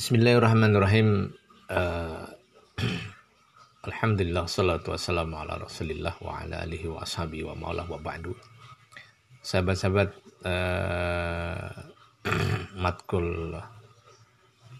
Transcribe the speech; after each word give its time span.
Bismillahirrahmanirrahim. 0.00 1.28
Uh, 1.68 2.24
Alhamdulillah 3.92 4.48
salatu 4.48 4.96
wassalamu 4.96 5.36
ala 5.36 5.60
Rasulillah 5.60 6.16
wa 6.24 6.40
ala 6.40 6.64
alihi 6.64 6.88
wa 6.88 7.04
ashabihi 7.04 7.44
wa 7.44 7.52
maulah 7.52 7.84
wa 7.84 8.00
ba'du. 8.00 8.32
Sahabat-sahabat 9.44 10.08
uh, 10.48 11.68
matkul 12.80 13.52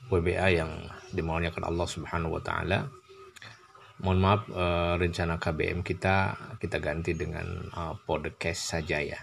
WBA 0.08 0.56
yang 0.56 0.88
dimuliakan 1.12 1.68
Allah 1.68 1.84
Subhanahu 1.84 2.40
wa 2.40 2.42
taala. 2.42 2.88
Mohon 4.00 4.18
maaf 4.24 4.48
uh, 4.56 4.96
rencana 4.96 5.36
KBM 5.36 5.84
kita 5.84 6.32
kita 6.56 6.80
ganti 6.80 7.12
dengan 7.12 7.68
uh, 7.76 7.92
podcast 8.08 8.72
saja 8.72 9.04
ya. 9.04 9.20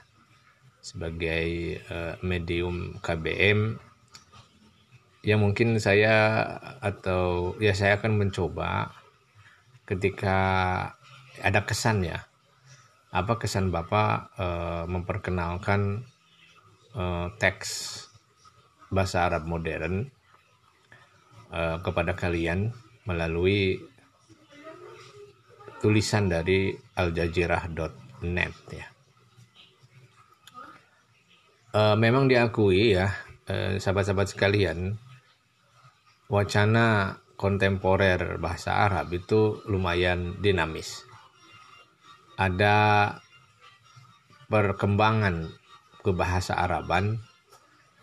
Sebagai 0.77 1.82
uh, 1.89 2.21
medium 2.21 3.02
KBM 3.02 3.88
ya 5.27 5.36
mungkin 5.36 5.76
saya 5.76 6.48
atau 6.80 7.52
ya 7.59 7.76
saya 7.76 7.99
akan 7.99 8.16
mencoba 8.16 8.95
ketika 9.84 10.40
ada 11.44 11.67
kesan 11.67 12.08
ya. 12.08 12.23
Apa 13.12 13.36
kesan 13.36 13.67
bapak 13.67 14.31
e, 14.40 14.48
memperkenalkan 14.88 16.08
e, 16.95 17.03
teks 17.36 18.03
bahasa 18.88 19.27
Arab 19.27 19.44
modern 19.44 20.08
e, 21.52 21.62
kepada 21.84 22.16
kalian 22.16 22.72
melalui 23.03 23.84
tulisan 25.84 26.31
dari 26.31 26.72
aljazirah.net 26.72 28.55
ya. 28.72 28.88
E, 31.75 31.81
memang 32.00 32.31
diakui 32.31 32.95
ya 32.95 33.12
sahabat-sahabat 33.80 34.36
sekalian 34.36 35.00
wacana 36.27 37.16
kontemporer 37.39 38.36
bahasa 38.42 38.83
Arab 38.83 39.14
itu 39.16 39.64
lumayan 39.70 40.36
dinamis. 40.44 41.06
Ada 42.36 43.14
perkembangan 44.52 45.52
kebahasa 46.03 46.59
Araban 46.59 47.20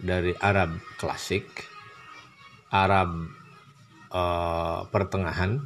dari 0.00 0.32
Arab 0.40 0.80
klasik, 0.98 1.46
Arab 2.72 3.30
uh, 4.10 4.86
pertengahan, 4.90 5.62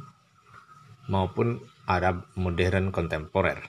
maupun 1.09 1.61
Arab 1.89 2.29
modern 2.37 2.93
kontemporer. 2.93 3.65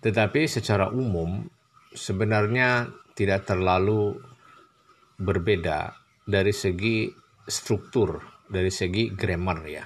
Tetapi 0.00 0.48
secara 0.48 0.92
umum 0.92 1.48
sebenarnya 1.92 2.88
tidak 3.16 3.48
terlalu 3.48 4.20
berbeda 5.16 6.03
dari 6.24 6.50
segi 6.56 7.12
struktur, 7.44 8.20
dari 8.48 8.72
segi 8.72 9.12
grammar 9.12 9.58
ya. 9.68 9.84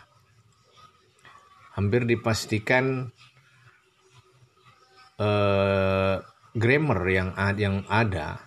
Hampir 1.79 2.07
dipastikan 2.07 3.07
eh, 5.19 6.17
grammar 6.55 7.01
yang 7.07 7.29
yang 7.59 7.77
ada 7.87 8.43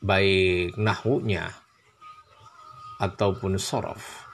baik 0.00 0.76
nahunya 0.76 1.48
ataupun 3.00 3.56
sorof 3.60 4.28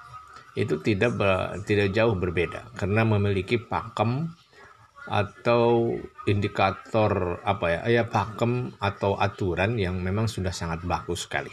itu 0.52 0.84
tidak 0.84 1.16
tidak 1.64 1.94
jauh 1.96 2.12
berbeda 2.12 2.76
karena 2.76 3.08
memiliki 3.08 3.56
pakem 3.56 4.28
atau 5.08 5.96
indikator 6.30 7.42
apa 7.42 7.66
ya 7.66 7.80
ya 7.90 8.04
pakem 8.06 8.70
atau 8.78 9.18
aturan 9.18 9.74
yang 9.80 9.98
memang 9.98 10.30
sudah 10.30 10.54
sangat 10.54 10.84
bagus 10.86 11.26
sekali. 11.26 11.50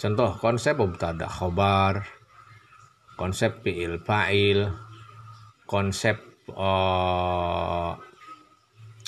Contoh 0.00 0.32
konsep 0.40 0.80
mubtada 0.80 1.28
khobar, 1.28 2.08
konsep 3.20 3.60
fi'il 3.60 4.00
fa'il, 4.00 4.64
konsep 5.68 6.16
uh, 6.56 7.92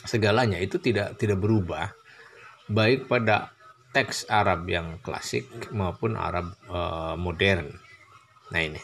segalanya 0.05 0.61
itu 0.61 0.77
tidak 0.77 1.17
tidak 1.17 1.41
berubah 1.41 1.97
baik 2.69 3.09
pada 3.09 3.57
teks 3.97 4.29
Arab 4.29 4.69
yang 4.69 5.01
klasik 5.01 5.49
maupun 5.73 6.13
Arab 6.13 6.53
uh, 6.69 7.17
modern. 7.17 7.73
Nah 8.53 8.61
ini. 8.61 8.81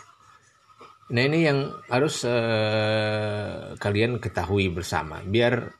Nah 1.12 1.22
ini 1.28 1.38
yang 1.44 1.76
harus 1.92 2.24
uh, 2.24 3.76
kalian 3.76 4.16
ketahui 4.16 4.72
bersama 4.72 5.20
biar 5.28 5.76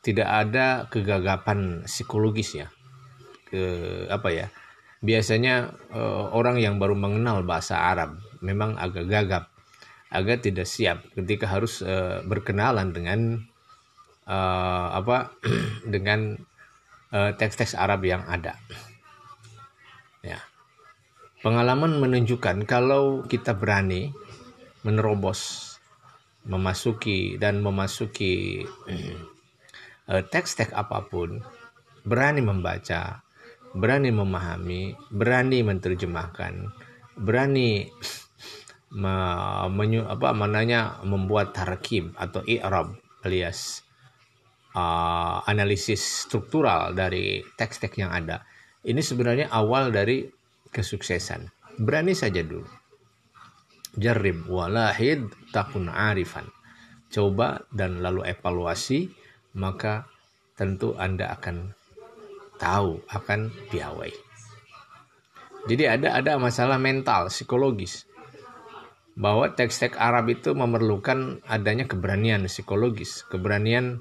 tidak 0.00 0.28
ada 0.28 0.88
kegagapan 0.88 1.84
psikologis 1.84 2.64
ya. 2.64 2.68
Ke 3.44 3.60
apa 4.08 4.28
ya? 4.32 4.48
Biasanya 5.04 5.76
uh, 5.92 6.32
orang 6.32 6.56
yang 6.60 6.80
baru 6.80 6.96
mengenal 6.96 7.44
bahasa 7.44 7.76
Arab 7.76 8.16
memang 8.40 8.76
agak 8.80 9.08
gagap, 9.08 9.44
agak 10.08 10.44
tidak 10.44 10.68
siap 10.68 11.04
ketika 11.12 11.48
harus 11.48 11.84
uh, 11.84 12.24
berkenalan 12.24 12.92
dengan 12.94 13.44
uh, 14.24 14.88
apa 14.96 15.36
dengan 15.94 16.40
teks-teks 17.16 17.76
uh, 17.76 17.86
Arab 17.86 18.04
yang 18.04 18.24
ada. 18.28 18.58
Ya. 20.20 20.42
Pengalaman 21.40 22.02
menunjukkan 22.02 22.66
kalau 22.66 23.22
kita 23.24 23.54
berani 23.54 24.10
menerobos, 24.82 25.72
memasuki 26.48 27.38
dan 27.38 27.62
memasuki 27.62 28.66
teks-teks 30.32 30.74
apa 30.74 31.06
pun, 31.06 31.42
berani 32.02 32.42
membaca, 32.42 33.25
berani 33.74 34.14
memahami, 34.14 34.94
berani 35.10 35.64
menerjemahkan, 35.66 36.70
berani 37.18 37.90
me, 38.94 39.14
menyu, 39.72 40.06
apa 40.06 40.30
mananya 40.36 41.00
membuat 41.02 41.56
tarkib 41.56 42.14
atau 42.16 42.44
i'rab 42.46 42.94
alias 43.26 43.86
uh, 44.76 45.42
analisis 45.48 46.28
struktural 46.28 46.96
dari 46.96 47.42
teks-teks 47.56 47.96
yang 48.00 48.12
ada. 48.12 48.44
Ini 48.86 49.02
sebenarnya 49.02 49.50
awal 49.50 49.90
dari 49.90 50.24
kesuksesan. 50.70 51.50
Berani 51.82 52.14
saja 52.16 52.40
dulu. 52.40 52.68
Jarib 53.96 54.46
walahid 54.46 55.32
takun 55.50 55.88
arifan. 55.88 56.46
Coba 57.08 57.64
dan 57.72 58.04
lalu 58.04 58.28
evaluasi, 58.28 59.08
maka 59.56 60.04
tentu 60.56 60.96
Anda 60.96 61.32
akan 61.32 61.75
tahu 62.56 63.00
akan 63.08 63.52
piawai. 63.72 64.12
Jadi 65.66 65.84
ada 65.84 66.14
ada 66.14 66.38
masalah 66.38 66.78
mental, 66.78 67.26
psikologis. 67.28 68.06
Bahwa 69.16 69.48
teks-teks 69.48 69.96
Arab 69.96 70.28
itu 70.28 70.52
memerlukan 70.52 71.40
adanya 71.48 71.88
keberanian 71.88 72.44
psikologis, 72.46 73.24
keberanian 73.26 73.98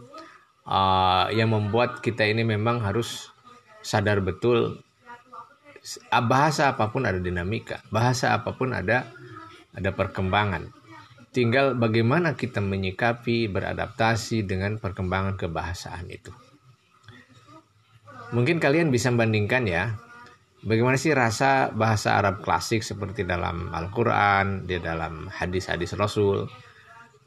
uh, 0.67 1.31
yang 1.31 1.55
membuat 1.55 2.03
kita 2.03 2.27
ini 2.27 2.43
memang 2.43 2.83
harus 2.83 3.31
sadar 3.79 4.19
betul 4.19 4.83
bahasa 6.09 6.73
apa 6.73 6.89
pun 6.91 7.05
ada 7.07 7.21
dinamika, 7.21 7.79
bahasa 7.93 8.35
apa 8.35 8.53
pun 8.57 8.75
ada 8.75 9.07
ada 9.71 9.89
perkembangan. 9.95 10.73
Tinggal 11.35 11.75
bagaimana 11.75 12.39
kita 12.39 12.63
menyikapi, 12.63 13.51
beradaptasi 13.51 14.47
dengan 14.47 14.79
perkembangan 14.79 15.35
kebahasaan 15.35 16.07
itu. 16.07 16.31
Mungkin 18.33 18.57
kalian 18.57 18.89
bisa 18.89 19.13
bandingkan 19.13 19.69
ya, 19.69 19.93
bagaimana 20.65 20.97
sih 20.97 21.13
rasa 21.13 21.69
bahasa 21.69 22.17
Arab 22.17 22.41
klasik 22.41 22.81
seperti 22.81 23.21
dalam 23.21 23.69
Al-Quran, 23.69 24.65
di 24.65 24.81
dalam 24.81 25.29
hadis-hadis 25.29 25.93
Rasul, 25.93 26.49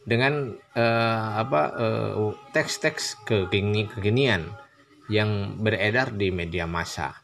dengan 0.02 0.56
uh, 0.74 1.28
apa 1.38 1.62
uh, 1.78 2.32
teks-teks 2.50 3.28
kekini 3.28 3.86
kekinian 3.86 4.48
yang 5.12 5.60
beredar 5.60 6.12
di 6.16 6.34
media 6.34 6.66
massa, 6.66 7.14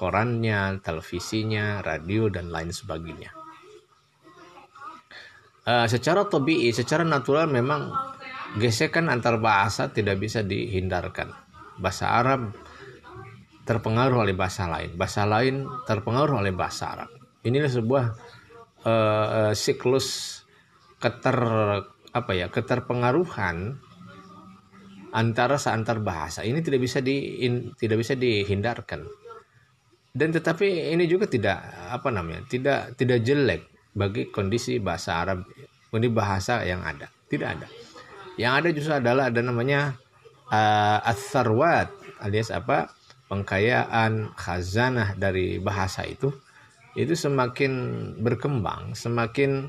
korannya, 0.00 0.80
televisinya, 0.80 1.84
radio 1.84 2.32
dan 2.32 2.48
lain 2.48 2.72
sebagainya. 2.72 3.30
Uh, 5.64 5.88
secara 5.88 6.28
tobi, 6.28 6.68
secara 6.72 7.04
natural 7.08 7.48
memang 7.48 7.88
gesekan 8.60 9.08
antar 9.08 9.40
bahasa 9.40 9.90
tidak 9.90 10.20
bisa 10.20 10.44
dihindarkan. 10.44 11.32
Bahasa 11.80 12.06
Arab 12.14 12.54
terpengaruh 13.64 14.28
oleh 14.28 14.36
bahasa 14.36 14.68
lain, 14.68 14.92
bahasa 14.94 15.24
lain 15.24 15.64
terpengaruh 15.88 16.44
oleh 16.44 16.52
bahasa 16.52 16.92
Arab. 16.92 17.10
Inilah 17.44 17.72
sebuah 17.72 18.04
uh, 18.84 19.52
siklus 19.56 20.40
keter 21.00 21.38
apa 22.14 22.32
ya 22.32 22.46
keterpengaruhan 22.52 23.80
antara 25.16 25.56
seantar 25.56 26.00
bahasa. 26.04 26.44
Ini 26.44 26.60
tidak 26.60 26.80
bisa 26.84 27.00
di 27.00 27.44
in, 27.44 27.72
tidak 27.76 28.04
bisa 28.04 28.14
dihindarkan. 28.14 29.04
Dan 30.14 30.30
tetapi 30.30 30.94
ini 30.94 31.10
juga 31.10 31.26
tidak 31.26 31.58
apa 31.90 32.08
namanya 32.14 32.46
tidak 32.46 32.94
tidak 32.94 33.26
jelek 33.26 33.66
bagi 33.96 34.30
kondisi 34.30 34.78
bahasa 34.78 35.26
Arab 35.26 35.42
ini 35.94 36.08
bahasa 36.10 36.62
yang 36.62 36.82
ada. 36.82 37.10
Tidak 37.30 37.48
ada. 37.48 37.66
Yang 38.34 38.52
ada 38.52 38.68
justru 38.74 38.92
adalah 38.94 39.24
ada 39.30 39.40
namanya 39.42 39.94
uh, 40.50 40.98
alias 42.24 42.50
apa 42.50 42.90
pengkayaan 43.28 44.32
khazanah 44.36 45.16
dari 45.16 45.56
bahasa 45.58 46.04
itu 46.04 46.32
itu 46.94 47.18
semakin 47.18 47.72
berkembang, 48.22 48.94
semakin 48.94 49.66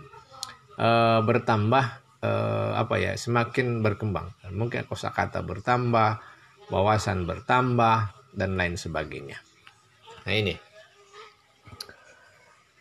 uh, 0.77 1.19
bertambah 1.25 1.85
uh, 2.21 2.71
apa 2.77 2.95
ya, 3.01 3.11
semakin 3.17 3.81
berkembang. 3.81 4.29
Mungkin 4.53 4.85
kosakata 4.85 5.41
bertambah, 5.41 6.21
wawasan 6.69 7.25
bertambah 7.25 8.13
dan 8.37 8.53
lain 8.53 8.77
sebagainya. 8.77 9.41
Nah 10.29 10.33
ini. 10.33 10.55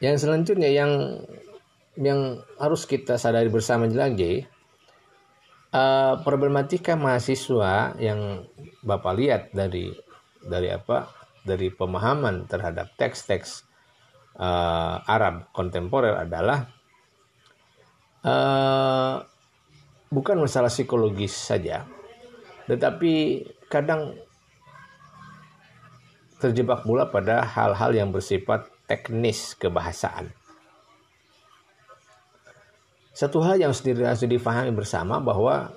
Yang 0.04 0.28
selanjutnya 0.28 0.68
yang 0.68 0.92
yang 1.96 2.44
harus 2.60 2.84
kita 2.84 3.16
sadari 3.16 3.48
bersama 3.48 3.88
lagi 3.88 4.44
uh, 5.72 6.20
problematika 6.20 6.98
mahasiswa 6.98 7.96
yang 7.96 8.44
Bapak 8.84 9.14
lihat 9.16 9.42
dari 9.56 9.96
dari 10.46 10.70
apa? 10.70 11.10
Dari 11.44 11.68
pemahaman 11.68 12.48
terhadap 12.48 12.96
teks-teks 12.96 13.68
uh, 14.40 15.04
Arab 15.04 15.52
kontemporer 15.52 16.16
adalah 16.16 16.64
uh, 18.24 19.20
bukan 20.08 20.40
masalah 20.40 20.72
psikologis 20.72 21.36
saja, 21.36 21.84
tetapi 22.64 23.44
kadang 23.68 24.16
terjebak 26.40 26.84
pula 26.84 27.08
pada 27.08 27.44
hal-hal 27.44 27.92
yang 27.92 28.08
bersifat 28.12 28.68
teknis 28.88 29.56
kebahasaan. 29.56 30.28
Satu 33.14 33.38
hal 33.46 33.62
yang 33.62 33.70
harus 33.70 34.26
difahami 34.26 34.74
bersama 34.74 35.22
bahwa 35.22 35.70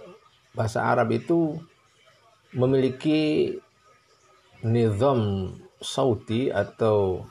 bahasa 0.57 0.81
Arab 0.81 1.13
itu 1.13 1.61
memiliki 2.49 3.53
nizam 4.67 5.53
sauti 5.79 6.51
atau 6.51 7.23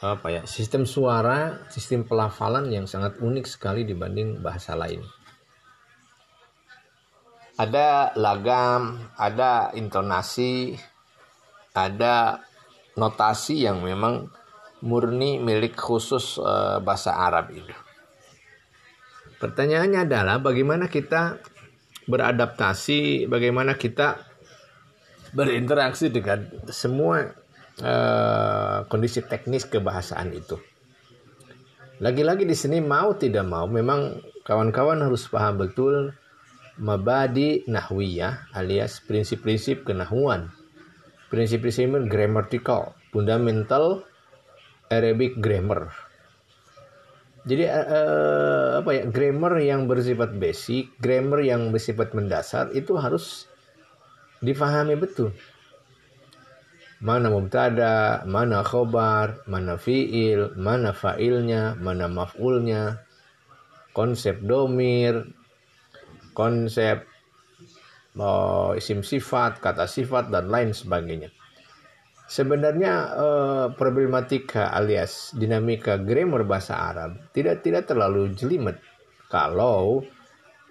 apa 0.00 0.28
ya 0.28 0.42
sistem 0.44 0.84
suara 0.84 1.68
sistem 1.72 2.04
pelafalan 2.04 2.68
yang 2.68 2.88
sangat 2.88 3.20
unik 3.20 3.46
sekali 3.48 3.84
dibanding 3.84 4.40
bahasa 4.40 4.72
lain. 4.72 5.04
Ada 7.56 8.12
lagam 8.16 9.12
ada 9.16 9.72
intonasi 9.72 10.76
ada 11.76 12.40
notasi 12.96 13.68
yang 13.68 13.84
memang 13.84 14.28
murni 14.84 15.40
milik 15.40 15.76
khusus 15.76 16.36
uh, 16.40 16.80
bahasa 16.80 17.16
Arab 17.16 17.52
itu 17.52 17.72
pertanyaannya 19.40 20.08
adalah 20.08 20.36
bagaimana 20.40 20.88
kita 20.88 21.40
beradaptasi 22.08 23.28
bagaimana 23.28 23.76
kita 23.76 24.20
berinteraksi 25.36 26.08
dengan 26.08 26.48
semua 26.72 27.28
uh, 27.84 28.88
kondisi 28.88 29.20
teknis 29.20 29.68
kebahasaan 29.68 30.32
itu. 30.32 30.56
Lagi-lagi 32.00 32.48
di 32.48 32.56
sini 32.56 32.80
mau 32.80 33.12
tidak 33.16 33.44
mau 33.44 33.68
memang 33.68 34.20
kawan-kawan 34.48 35.04
harus 35.04 35.28
paham 35.28 35.60
betul 35.60 36.16
mabadi 36.80 37.64
nahwiyah 37.68 38.52
alias 38.56 39.04
prinsip-prinsip 39.04 39.84
kenahuan. 39.84 40.52
Prinsip-prinsip 41.28 42.08
grammatical, 42.08 42.96
fundamental 43.12 44.08
Arabic 44.88 45.36
grammar. 45.36 45.92
Jadi 47.46 47.62
uh, 47.70 48.82
apa 48.82 48.90
ya 48.90 49.02
grammar 49.06 49.62
yang 49.62 49.86
bersifat 49.86 50.34
basic, 50.34 50.96
grammar 50.98 51.46
yang 51.46 51.70
bersifat 51.70 52.10
mendasar 52.10 52.74
itu 52.74 52.98
harus 52.98 53.46
difahami 54.46 54.94
betul. 54.94 55.34
Mana 57.02 57.28
mubtada, 57.28 58.24
mana 58.24 58.64
khobar, 58.64 59.44
mana 59.44 59.76
fiil, 59.76 60.56
mana 60.56 60.96
fa'ilnya, 60.96 61.76
mana 61.76 62.08
maf'ulnya, 62.08 63.04
konsep 63.92 64.40
domir, 64.40 65.28
konsep 66.32 67.04
oh, 68.16 68.72
isim 68.76 69.04
sifat, 69.04 69.60
kata 69.60 69.84
sifat, 69.84 70.32
dan 70.32 70.48
lain 70.48 70.72
sebagainya. 70.72 71.32
Sebenarnya 72.26 72.94
eh, 73.14 73.66
problematika 73.78 74.74
alias 74.74 75.30
dinamika 75.38 75.94
grammar 75.94 76.42
bahasa 76.42 76.74
Arab 76.74 77.30
tidak 77.30 77.62
tidak 77.62 77.86
terlalu 77.86 78.34
jelimet. 78.34 78.82
Kalau 79.30 80.02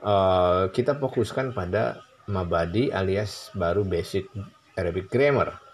eh, 0.03 0.63
kita 0.73 0.99
fokuskan 0.99 1.55
pada 1.55 2.01
mabadi 2.29 2.89
alias 2.89 3.53
baru 3.53 3.85
basic 3.85 4.29
Arabic 4.75 5.07
grammar 5.09 5.65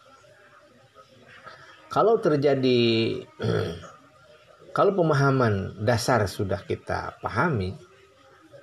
kalau 1.91 2.23
terjadi 2.23 3.19
kalau 4.77 4.95
pemahaman 4.95 5.75
dasar 5.83 6.23
sudah 6.23 6.63
kita 6.63 7.19
pahami, 7.19 7.75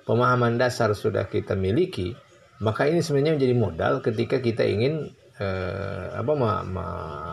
pemahaman 0.09 0.57
dasar 0.57 0.97
sudah 0.97 1.29
kita 1.29 1.53
miliki, 1.53 2.17
maka 2.65 2.89
ini 2.89 3.05
sebenarnya 3.05 3.37
menjadi 3.37 3.53
modal 3.55 3.93
ketika 4.01 4.41
kita 4.41 4.65
ingin 4.65 5.13
eh, 5.37 6.05
apa 6.17 6.33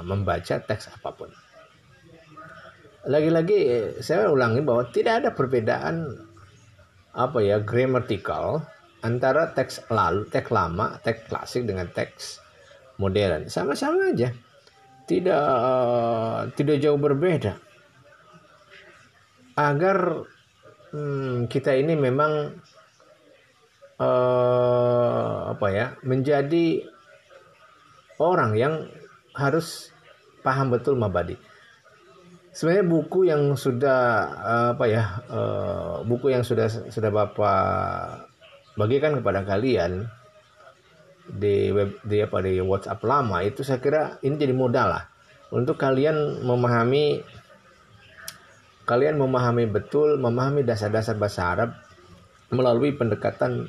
membaca 0.04 0.60
teks 0.60 0.92
apa 0.92 1.10
pun. 1.16 1.32
Lagi-lagi 3.08 3.58
saya 4.04 4.28
ulangi 4.28 4.60
bahwa 4.60 4.92
tidak 4.92 5.24
ada 5.24 5.30
perbedaan 5.32 6.12
apa 7.16 7.40
ya 7.40 7.56
grammatical 7.64 8.60
antara 9.04 9.52
teks 9.52 9.88
lalu, 9.92 10.28
teks 10.28 10.48
lama, 10.48 10.96
teks 11.02 11.28
klasik 11.28 11.68
dengan 11.68 11.88
teks 11.92 12.40
modern. 12.96 13.48
Sama-sama 13.48 14.12
aja. 14.12 14.32
Tidak 15.06 15.46
tidak 16.58 16.76
jauh 16.82 16.98
berbeda. 16.98 17.54
Agar 19.56 20.26
hmm, 20.92 21.48
kita 21.48 21.72
ini 21.78 21.94
memang 21.96 22.58
uh, 24.00 25.38
apa 25.56 25.66
ya 25.72 25.86
menjadi 26.04 26.84
orang 28.20 28.56
yang 28.56 28.74
harus 29.36 29.92
paham 30.40 30.72
betul 30.72 30.96
mabadi. 30.96 31.36
Sebenarnya 32.56 32.86
buku 32.88 33.28
yang 33.28 33.52
sudah 33.52 34.00
uh, 34.32 34.68
apa 34.72 34.84
ya 34.88 35.04
uh, 35.28 35.94
buku 36.08 36.32
yang 36.32 36.40
sudah 36.40 36.66
sudah 36.88 37.10
bapak 37.12 37.60
bagikan 38.76 39.18
kepada 39.18 39.42
kalian 39.42 40.06
di 41.26 41.74
web 41.74 41.98
di 42.06 42.22
apa 42.22 42.38
di 42.44 42.62
WhatsApp 42.62 43.02
lama 43.02 43.42
itu 43.42 43.66
saya 43.66 43.82
kira 43.82 44.22
ini 44.22 44.38
jadi 44.38 44.54
modal 44.54 44.94
lah 44.94 45.04
untuk 45.50 45.74
kalian 45.74 46.44
memahami 46.46 47.24
kalian 48.86 49.18
memahami 49.18 49.66
betul 49.66 50.20
memahami 50.22 50.62
dasar-dasar 50.62 51.18
bahasa 51.18 51.42
Arab 51.50 51.70
melalui 52.54 52.94
pendekatan 52.94 53.66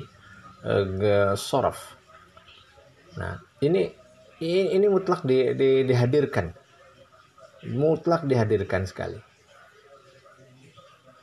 uh, 0.62 1.34
sorof. 1.34 1.98
Nah 3.18 3.42
ini 3.58 3.90
ini, 4.38 4.78
ini 4.78 4.86
mutlak 4.86 5.26
di, 5.26 5.50
di, 5.58 5.82
dihadirkan 5.82 6.54
mutlak 7.66 8.22
dihadirkan 8.22 8.86
sekali. 8.86 9.18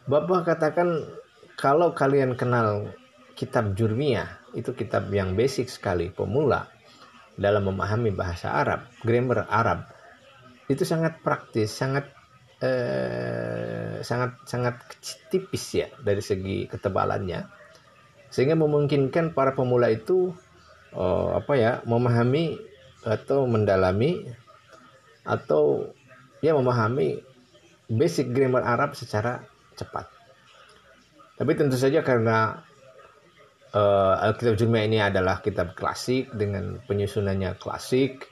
Bapak 0.06 0.52
katakan 0.52 1.08
kalau 1.56 1.96
kalian 1.96 2.36
kenal 2.36 2.92
kitab 3.36 3.76
Jurmiyah 3.76 4.56
itu 4.56 4.72
kitab 4.72 5.12
yang 5.12 5.36
basic 5.36 5.68
sekali 5.68 6.08
pemula 6.10 6.72
dalam 7.36 7.68
memahami 7.68 8.16
bahasa 8.16 8.56
Arab, 8.56 8.88
grammar 9.04 9.46
Arab. 9.52 9.92
Itu 10.72 10.88
sangat 10.88 11.20
praktis, 11.20 11.76
sangat 11.76 12.10
eh, 12.64 14.00
sangat 14.02 14.40
sangat 14.48 14.76
tipis 15.28 15.76
ya 15.76 15.88
dari 16.00 16.24
segi 16.24 16.66
ketebalannya. 16.72 17.46
Sehingga 18.32 18.56
memungkinkan 18.56 19.36
para 19.36 19.54
pemula 19.54 19.92
itu 19.92 20.34
oh, 20.96 21.36
apa 21.36 21.54
ya, 21.60 21.72
memahami 21.84 22.58
atau 23.06 23.46
mendalami 23.46 24.26
atau 25.28 25.94
ya 26.42 26.58
memahami 26.58 27.22
basic 27.92 28.34
grammar 28.34 28.66
Arab 28.66 28.98
secara 28.98 29.46
cepat. 29.78 30.10
Tapi 31.36 31.52
tentu 31.54 31.76
saja 31.76 32.00
karena 32.02 32.64
uh, 33.76 34.16
Alkitab 34.24 34.56
Jumia 34.56 34.88
ini 34.88 35.04
adalah 35.04 35.44
kitab 35.44 35.76
klasik 35.76 36.32
dengan 36.32 36.80
penyusunannya 36.88 37.60
klasik. 37.60 38.32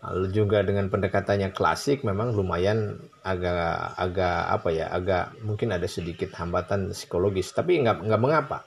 Lalu 0.00 0.32
juga 0.32 0.64
dengan 0.64 0.88
pendekatannya 0.88 1.52
klasik 1.52 2.08
memang 2.08 2.32
lumayan 2.32 3.04
agak 3.20 4.00
agak 4.00 4.38
apa 4.48 4.68
ya 4.72 4.88
agak 4.88 5.36
mungkin 5.44 5.76
ada 5.76 5.84
sedikit 5.84 6.32
hambatan 6.32 6.96
psikologis. 6.96 7.52
Tapi 7.52 7.84
nggak 7.84 8.08
nggak 8.08 8.22
mengapa. 8.22 8.64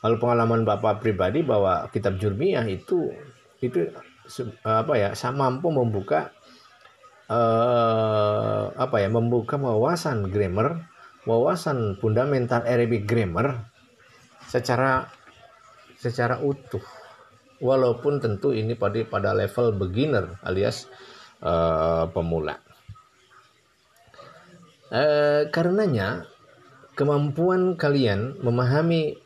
Kalau 0.00 0.16
pengalaman 0.16 0.64
bapak 0.64 1.04
pribadi 1.04 1.44
bahwa 1.44 1.90
kitab 1.92 2.16
Jurmiyah 2.16 2.64
itu 2.72 3.12
itu 3.60 3.92
apa 4.64 4.92
ya 4.96 5.08
sama 5.12 5.52
mampu 5.52 5.68
membuka 5.76 6.32
uh, 7.28 8.72
apa 8.74 8.96
ya 9.02 9.08
membuka 9.12 9.60
wawasan 9.60 10.32
grammar 10.32 10.88
wawasan 11.28 11.98
fundamental 12.00 12.62
Arabic 12.64 13.04
grammar 13.04 13.75
secara 14.56 15.12
secara 16.00 16.40
utuh. 16.40 16.82
Walaupun 17.56 18.20
tentu 18.20 18.52
ini 18.52 18.76
pada 18.76 19.00
pada 19.08 19.30
level 19.32 19.76
beginner 19.80 20.36
alias 20.44 20.88
uh, 21.40 22.04
pemula. 22.12 22.60
Eh, 24.86 25.50
karenanya 25.50 26.30
kemampuan 26.94 27.74
kalian 27.74 28.38
memahami 28.38 29.18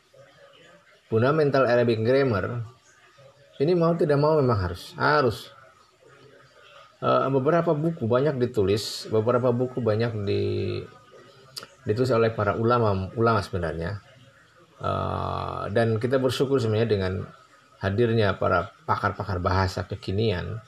fundamental 1.05 1.69
Arabic 1.69 2.01
grammar 2.01 2.65
ini 3.61 3.77
mau 3.77 3.93
tidak 3.93 4.17
mau 4.17 4.41
memang 4.41 4.57
harus 4.57 4.97
harus. 4.97 5.39
Uh, 7.01 7.29
beberapa 7.33 7.73
buku 7.73 8.05
banyak 8.05 8.37
ditulis 8.37 9.09
beberapa 9.09 9.49
buku 9.49 9.81
banyak 9.81 10.21
di 10.21 10.41
ditulis 11.81 12.13
oleh 12.13 12.29
para 12.29 12.53
ulama 12.53 13.09
ulama 13.17 13.41
sebenarnya 13.41 13.97
uh, 14.81 15.69
dan 15.69 16.01
kita 16.01 16.17
bersyukur 16.17 16.57
sebenarnya 16.57 16.89
dengan 16.89 17.13
hadirnya 17.81 18.35
para 18.37 18.73
pakar-pakar 18.85 19.37
bahasa 19.41 19.85
kekinian 19.85 20.61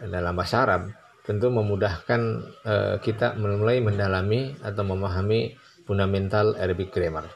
dalam 0.00 0.36
bahasa 0.36 0.64
Arab 0.64 0.82
tentu 1.24 1.48
memudahkan 1.48 2.20
uh, 2.68 2.96
kita 3.00 3.34
mulai 3.40 3.80
mendalami 3.80 4.52
atau 4.60 4.84
memahami 4.84 5.56
fundamental 5.88 6.56
Arabic 6.60 6.92
grammar. 6.92 7.28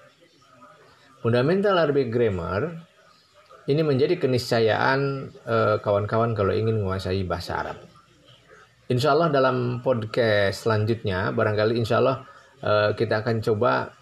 Fundamental 1.25 1.77
Arabic 1.81 2.13
grammar 2.13 2.89
ini 3.69 3.85
menjadi 3.85 4.17
keniscayaan 4.17 5.29
eh, 5.45 5.77
kawan-kawan 5.85 6.33
uh, 6.33 6.37
kalau 6.41 6.57
ingin 6.57 6.81
menguasai 6.81 7.21
bahasa 7.29 7.61
Arab. 7.61 7.79
Insya 8.89 9.13
Allah 9.13 9.29
dalam 9.29 9.85
podcast 9.85 10.65
selanjutnya, 10.65 11.37
barangkali 11.37 11.77
insya 11.77 12.01
Allah 12.01 12.25
uh, 12.65 12.97
kita 12.97 13.21
akan 13.21 13.45
coba 13.45 13.93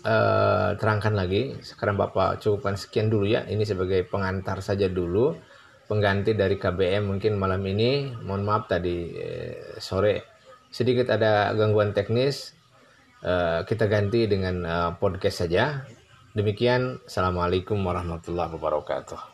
uh, 0.00 0.72
terangkan 0.80 1.12
lagi. 1.12 1.60
Sekarang 1.60 2.00
Bapak 2.00 2.40
cukupkan 2.40 2.80
sekian 2.80 3.12
dulu 3.12 3.28
ya. 3.28 3.44
Ini 3.44 3.62
sebagai 3.68 4.08
pengantar 4.08 4.64
saja 4.64 4.88
dulu. 4.88 5.36
Pengganti 5.84 6.32
dari 6.32 6.56
KBM 6.56 7.04
mungkin 7.04 7.36
malam 7.36 7.60
ini. 7.68 8.08
Mohon 8.24 8.42
maaf 8.48 8.64
tadi 8.70 9.12
eh, 9.12 9.76
sore 9.76 10.24
sedikit 10.72 11.12
ada 11.12 11.52
gangguan 11.52 11.92
teknis. 11.92 12.56
Uh, 13.22 13.62
kita 13.68 13.86
ganti 13.86 14.26
dengan 14.26 14.56
uh, 14.66 14.90
podcast 14.98 15.46
saja. 15.46 15.86
Demikian, 16.34 16.98
Assalamualaikum 17.06 17.78
warahmatullahi 17.78 18.50
wabarakatuh. 18.56 19.31